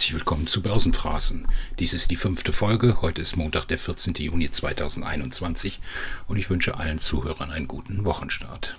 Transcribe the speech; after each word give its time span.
Herzlich 0.00 0.14
willkommen 0.14 0.46
zu 0.46 0.62
Börsenphrasen. 0.62 1.46
Dies 1.78 1.92
ist 1.92 2.10
die 2.10 2.16
fünfte 2.16 2.54
Folge. 2.54 3.02
Heute 3.02 3.20
ist 3.20 3.36
Montag, 3.36 3.66
der 3.66 3.76
14. 3.76 4.14
Juni 4.14 4.50
2021 4.50 5.78
und 6.26 6.38
ich 6.38 6.48
wünsche 6.48 6.78
allen 6.78 6.98
Zuhörern 6.98 7.50
einen 7.50 7.68
guten 7.68 8.06
Wochenstart. 8.06 8.78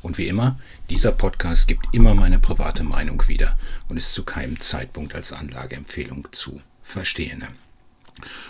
Und 0.00 0.16
wie 0.16 0.26
immer, 0.26 0.58
dieser 0.88 1.12
Podcast 1.12 1.68
gibt 1.68 1.88
immer 1.92 2.14
meine 2.14 2.38
private 2.38 2.82
Meinung 2.82 3.28
wieder 3.28 3.58
und 3.90 3.98
ist 3.98 4.14
zu 4.14 4.24
keinem 4.24 4.58
Zeitpunkt 4.58 5.14
als 5.14 5.34
Anlageempfehlung 5.34 6.28
zu 6.32 6.62
verstehen. 6.80 7.44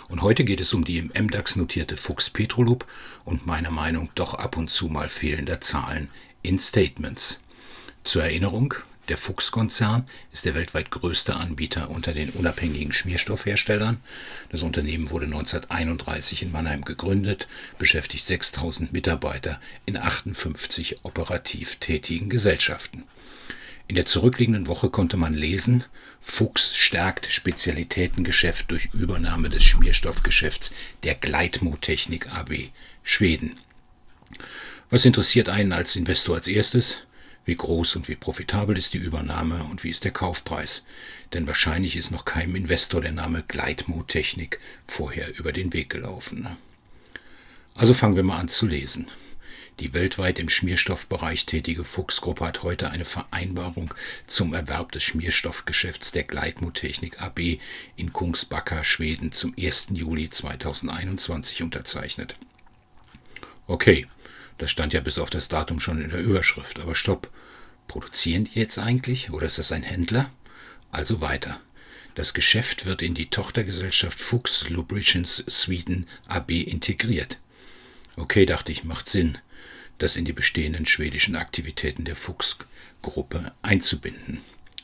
Und 0.07 0.21
heute 0.21 0.45
geht 0.45 0.61
es 0.61 0.73
um 0.73 0.85
die 0.85 0.99
im 0.99 1.11
MDAX 1.13 1.57
notierte 1.57 1.97
Fuchs 1.97 2.29
Petrolub 2.29 2.87
und 3.25 3.45
meiner 3.45 3.71
Meinung 3.71 4.09
doch 4.15 4.35
ab 4.35 4.55
und 4.55 4.69
zu 4.69 4.87
mal 4.87 5.09
fehlender 5.09 5.59
Zahlen 5.59 6.09
in 6.43 6.59
Statements. 6.59 7.39
Zur 8.05 8.23
Erinnerung, 8.23 8.73
der 9.07 9.17
Fuchs-Konzern 9.17 10.07
ist 10.31 10.45
der 10.45 10.55
weltweit 10.55 10.91
größte 10.91 11.35
Anbieter 11.35 11.89
unter 11.89 12.13
den 12.13 12.29
unabhängigen 12.31 12.91
Schmierstoffherstellern. 12.91 14.01
Das 14.49 14.63
Unternehmen 14.63 15.09
wurde 15.09 15.25
1931 15.25 16.41
in 16.41 16.51
Mannheim 16.51 16.83
gegründet, 16.83 17.47
beschäftigt 17.77 18.25
6000 18.25 18.93
Mitarbeiter 18.93 19.59
in 19.85 19.97
58 19.97 21.03
operativ 21.03 21.75
tätigen 21.75 22.29
Gesellschaften. 22.29 23.03
In 23.87 23.95
der 23.95 24.07
zurückliegenden 24.07 24.65
Woche 24.65 24.89
konnte 24.89 25.15
man 25.15 25.35
lesen, 25.35 25.83
Fuchs 26.19 26.75
stärkt 26.75 27.27
Spezialitätengeschäft 27.27 28.71
durch 28.71 28.89
Übernahme 28.93 29.49
des 29.49 29.63
Schmierstoffgeschäfts 29.63 30.71
der 31.03 31.13
Gleitmo 31.13 31.77
Technik 31.79 32.27
AB 32.33 32.71
Schweden. 33.03 33.57
Was 34.89 35.05
interessiert 35.05 35.49
einen 35.49 35.71
als 35.71 35.95
Investor 35.95 36.35
als 36.35 36.47
erstes? 36.47 36.97
Wie 37.45 37.55
groß 37.55 37.95
und 37.95 38.09
wie 38.09 38.15
profitabel 38.15 38.75
ist 38.75 38.95
die 38.95 38.99
Übernahme 38.99 39.63
und 39.65 39.83
wie 39.83 39.91
ist 39.91 40.03
der 40.03 40.11
Kaufpreis? 40.11 40.83
Denn 41.33 41.45
wahrscheinlich 41.45 41.95
ist 41.95 42.09
noch 42.11 42.25
keinem 42.25 42.55
Investor 42.55 43.01
der 43.01 43.11
Name 43.11 43.43
Gleitmo 43.47 44.01
Technik 44.01 44.59
vorher 44.87 45.37
über 45.37 45.53
den 45.53 45.71
Weg 45.71 45.91
gelaufen. 45.91 46.47
Also 47.75 47.93
fangen 47.93 48.15
wir 48.15 48.23
mal 48.23 48.39
an 48.39 48.47
zu 48.47 48.65
lesen. 48.65 49.07
Die 49.79 49.93
weltweit 49.93 50.39
im 50.39 50.47
Schmierstoffbereich 50.47 51.45
tätige 51.45 51.83
Fuchsgruppe 51.83 52.45
hat 52.45 52.63
heute 52.63 52.89
eine 52.91 53.03
Vereinbarung 53.03 53.93
zum 54.25 54.53
Erwerb 54.53 54.93
des 54.93 55.03
Schmierstoffgeschäfts 55.03 56.13
der 56.13 56.23
Gleitmo 56.23 56.71
Technik 56.71 57.21
AB 57.21 57.59
in 57.97 58.13
Kungsbacka, 58.13 58.85
Schweden 58.85 59.33
zum 59.33 59.53
1. 59.59 59.87
Juli 59.91 60.29
2021 60.29 61.61
unterzeichnet. 61.61 62.37
Okay, 63.67 64.07
das 64.57 64.71
stand 64.71 64.93
ja 64.93 65.01
bis 65.01 65.19
auf 65.19 65.29
das 65.29 65.47
Datum 65.47 65.79
schon 65.79 66.01
in 66.01 66.09
der 66.09 66.21
Überschrift. 66.21 66.79
Aber 66.79 66.95
stopp. 66.95 67.29
Produzieren 67.87 68.45
die 68.45 68.59
jetzt 68.59 68.79
eigentlich? 68.79 69.31
Oder 69.31 69.45
ist 69.45 69.57
das 69.57 69.71
ein 69.71 69.83
Händler? 69.83 70.29
Also 70.91 71.21
weiter. 71.21 71.59
Das 72.15 72.33
Geschäft 72.33 72.85
wird 72.85 73.01
in 73.01 73.13
die 73.13 73.29
Tochtergesellschaft 73.29 74.19
Fuchs 74.19 74.69
Lubricants 74.69 75.43
Sweden 75.49 76.07
AB 76.27 76.51
integriert. 76.51 77.37
Okay, 78.15 78.45
dachte 78.45 78.71
ich, 78.71 78.85
macht 78.85 79.09
Sinn, 79.09 79.37
das 79.97 80.15
in 80.15 80.23
die 80.23 80.33
bestehenden 80.33 80.85
schwedischen 80.85 81.35
Aktivitäten 81.35 82.05
der 82.05 82.15
Fuchs-Gruppe 82.15 83.51
einzubinden. 83.61 84.41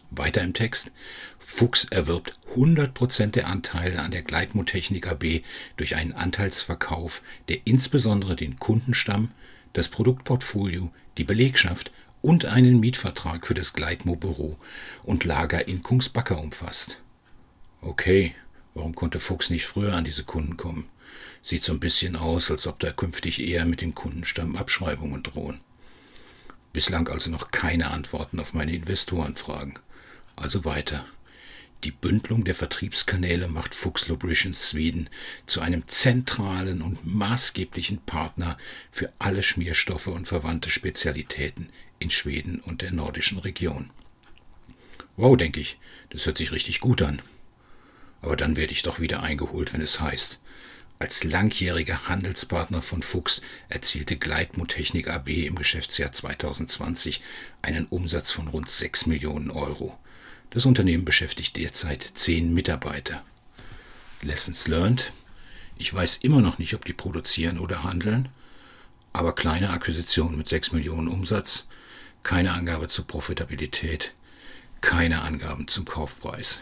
Weiter 0.10 0.42
im 0.42 0.54
Text. 0.54 0.92
Fuchs 1.40 1.86
erwirbt 1.86 2.34
100% 2.56 3.28
der 3.28 3.48
Anteile 3.48 4.02
an 4.02 4.12
der 4.12 4.24
Gleitmotechnik 4.24 5.08
AB 5.08 5.42
durch 5.78 5.96
einen 5.96 6.12
Anteilsverkauf, 6.12 7.22
der 7.48 7.60
insbesondere 7.64 8.36
den 8.36 8.60
Kundenstamm, 8.60 9.32
das 9.74 9.88
Produktportfolio, 9.88 10.92
die 11.18 11.24
Belegschaft 11.24 11.92
und 12.22 12.46
einen 12.46 12.80
Mietvertrag 12.80 13.48
für 13.48 13.54
das 13.54 13.74
Gleitmo-Büro 13.74 14.58
und 15.04 15.24
Lager 15.24 15.68
in 15.68 15.82
Kungsbacka 15.82 16.36
umfasst. 16.36 17.00
Okay, 17.82 18.36
warum 18.74 18.96
konnte 18.96 19.20
Fuchs 19.20 19.50
nicht 19.50 19.66
früher 19.66 19.94
an 19.94 20.04
diese 20.04 20.24
Kunden 20.24 20.58
kommen? 20.58 20.88
Sieht 21.42 21.64
so 21.64 21.74
ein 21.74 21.80
bisschen 21.80 22.16
aus, 22.16 22.52
als 22.52 22.68
ob 22.68 22.80
da 22.80 22.92
künftig 22.92 23.42
eher 23.42 23.66
mit 23.66 23.82
dem 23.82 23.96
Kundenstamm 23.96 24.56
Abschreibungen 24.56 25.24
drohen. 25.24 25.60
Bislang 26.74 27.10
also 27.10 27.30
noch 27.32 27.52
keine 27.52 27.92
Antworten 27.92 28.40
auf 28.40 28.54
meine 28.54 28.74
Investorenfragen. 28.74 29.80
Also 30.36 30.64
weiter. 30.64 31.06
Die 31.84 31.92
Bündelung 31.92 32.44
der 32.44 32.54
Vertriebskanäle 32.54 33.48
macht 33.48 33.74
Fuchs 33.74 34.08
Lubricants 34.08 34.70
Sweden 34.70 35.10
zu 35.48 35.62
einem 35.62 35.88
zentralen 35.88 36.84
und 36.84 37.12
maßgeblichen 37.12 38.04
Partner 38.04 38.58
für 38.92 39.12
alle 39.18 39.42
Schmierstoffe 39.42 40.08
und 40.08 40.28
verwandte 40.28 40.70
Spezialitäten 40.70 41.70
in 41.98 42.12
Schweden 42.12 42.60
und 42.60 42.84
der 42.84 42.92
nordischen 42.92 43.40
Region. 43.40 43.90
Wow, 45.18 45.36
denke 45.36 45.60
ich, 45.60 45.80
das 46.12 46.28
hört 46.28 46.38
sich 46.38 46.52
richtig 46.52 46.82
gut 46.82 47.02
an. 47.02 47.20
Aber 48.22 48.38
dann 48.38 48.58
werde 48.58 48.74
ich 48.74 48.84
doch 48.84 49.00
wieder 49.00 49.24
eingeholt, 49.24 49.74
wenn 49.74 49.82
es 49.82 50.00
heißt, 50.00 50.40
als 51.00 51.24
langjähriger 51.24 52.08
Handelspartner 52.08 52.84
von 52.84 53.02
Fuchs 53.02 53.42
erzielte 53.70 54.18
Gleitmo 54.18 54.66
Technik 54.66 55.08
AB 55.08 55.30
im 55.30 55.56
Geschäftsjahr 55.56 56.12
2020 56.12 57.24
einen 57.64 57.88
Umsatz 57.88 58.30
von 58.30 58.48
rund 58.50 58.70
6 58.70 59.08
Millionen 59.08 59.50
Euro. 59.50 59.98
Das 60.52 60.66
Unternehmen 60.66 61.06
beschäftigt 61.06 61.56
derzeit 61.56 62.04
zehn 62.04 62.54
Mitarbeiter. 62.54 63.24
Lessons 64.22 64.68
learned. 64.68 65.14
Ich 65.78 65.94
weiß 65.94 66.18
immer 66.18 66.42
noch 66.42 66.58
nicht, 66.60 66.76
ob 66.76 66.84
die 66.84 66.94
produzieren 66.94 67.58
oder 67.58 67.84
handeln, 67.84 68.28
aber 69.14 69.34
kleine 69.34 69.70
Akquisition 69.70 70.38
mit 70.38 70.48
6 70.48 70.74
Millionen 70.74 71.08
Umsatz, 71.08 71.66
keine 72.24 72.52
Angabe 72.52 72.90
zur 72.90 73.08
Profitabilität, 73.08 74.14
keine 74.82 75.22
Angaben 75.22 75.70
zum 75.70 75.86
Kaufpreis. 75.86 76.62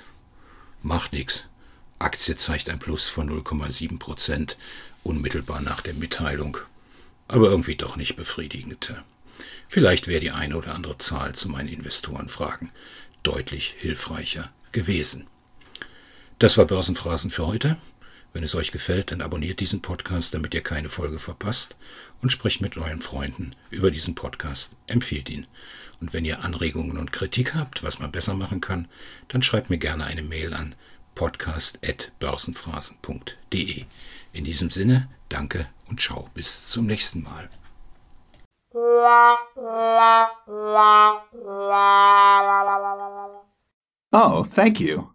Macht 0.83 1.11
nichts. 1.11 1.45
Aktie 1.97 2.35
zeigt 2.35 2.69
ein 2.69 2.79
Plus 2.79 3.09
von 3.09 3.27
0,7 3.27 3.97
Prozent 3.97 4.55
unmittelbar 5.03 5.61
nach 5.61 5.81
der 5.81 5.95
Mitteilung, 5.95 6.57
aber 7.27 7.49
irgendwie 7.49 7.75
doch 7.75 7.95
nicht 7.95 8.15
befriedigend. 8.15 8.93
Vielleicht 9.67 10.07
wäre 10.07 10.21
die 10.21 10.31
eine 10.31 10.55
oder 10.57 10.75
andere 10.75 10.99
Zahl 10.99 11.33
zu 11.33 11.49
meinen 11.49 11.69
Investorenfragen 11.69 12.69
deutlich 13.23 13.75
hilfreicher 13.77 14.51
gewesen. 14.71 15.27
Das 16.39 16.57
war 16.57 16.65
Börsenphrasen 16.65 17.29
für 17.31 17.47
heute. 17.47 17.77
Wenn 18.31 18.43
es 18.43 18.53
euch 18.55 18.71
gefällt, 18.71 19.11
dann 19.11 19.21
abonniert 19.21 19.59
diesen 19.59 19.81
Podcast, 19.81 20.33
damit 20.33 20.53
ihr 20.53 20.61
keine 20.61 20.87
Folge 20.89 21.19
verpasst 21.19 21.75
und 22.21 22.31
sprecht 22.31 22.61
mit 22.61 22.77
euren 22.77 23.01
Freunden 23.01 23.51
über 23.71 23.91
diesen 23.91 24.15
Podcast, 24.15 24.71
empfiehlt 24.87 25.29
ihn. 25.29 25.47
Und 25.99 26.13
wenn 26.13 26.23
ihr 26.25 26.43
Anregungen 26.43 26.97
und 26.97 27.11
Kritik 27.11 27.55
habt, 27.55 27.83
was 27.83 27.99
man 27.99 28.11
besser 28.11 28.35
machen 28.35 28.61
kann, 28.61 28.87
dann 29.27 29.43
schreibt 29.43 29.69
mir 29.69 29.79
gerne 29.79 30.05
eine 30.05 30.21
Mail 30.21 30.53
an 30.53 30.75
podcast.börsenphrasen.de. 31.15 33.85
In 34.31 34.43
diesem 34.43 34.69
Sinne, 34.69 35.09
danke 35.27 35.67
und 35.87 35.99
ciao, 35.99 36.29
bis 36.33 36.67
zum 36.67 36.85
nächsten 36.85 37.23
Mal. 37.23 37.49
Oh, 44.21 44.43
thank 44.43 44.81
you. 44.81 45.08